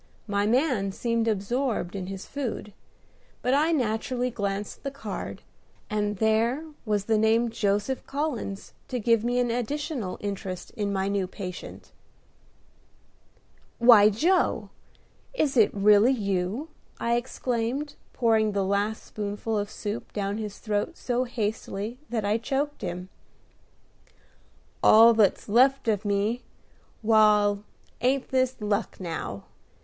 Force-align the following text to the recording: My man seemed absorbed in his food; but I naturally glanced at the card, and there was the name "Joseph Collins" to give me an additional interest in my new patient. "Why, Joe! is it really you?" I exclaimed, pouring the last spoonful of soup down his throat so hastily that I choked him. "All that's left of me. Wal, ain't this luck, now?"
My 0.25 0.47
man 0.47 0.91
seemed 0.91 1.27
absorbed 1.27 1.95
in 1.95 2.07
his 2.07 2.25
food; 2.25 2.73
but 3.43 3.53
I 3.53 3.71
naturally 3.71 4.31
glanced 4.31 4.77
at 4.79 4.83
the 4.83 4.89
card, 4.89 5.43
and 5.91 6.17
there 6.17 6.65
was 6.87 7.05
the 7.05 7.19
name 7.19 7.51
"Joseph 7.51 8.07
Collins" 8.07 8.73
to 8.87 8.99
give 8.99 9.23
me 9.23 9.37
an 9.37 9.51
additional 9.51 10.17
interest 10.19 10.71
in 10.71 10.91
my 10.91 11.07
new 11.07 11.27
patient. 11.27 11.91
"Why, 13.77 14.09
Joe! 14.09 14.71
is 15.35 15.55
it 15.55 15.71
really 15.71 16.13
you?" 16.13 16.69
I 16.99 17.15
exclaimed, 17.15 17.93
pouring 18.11 18.53
the 18.53 18.65
last 18.65 19.03
spoonful 19.03 19.55
of 19.55 19.69
soup 19.69 20.13
down 20.13 20.39
his 20.39 20.57
throat 20.57 20.97
so 20.97 21.25
hastily 21.25 21.99
that 22.09 22.25
I 22.25 22.39
choked 22.39 22.81
him. 22.81 23.09
"All 24.81 25.13
that's 25.13 25.47
left 25.47 25.87
of 25.87 26.05
me. 26.05 26.41
Wal, 27.03 27.63
ain't 28.01 28.29
this 28.29 28.59
luck, 28.61 28.99
now?" 28.99 29.43